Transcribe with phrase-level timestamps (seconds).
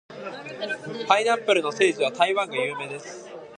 [1.07, 3.27] パイナップルの産地は台湾が有名です。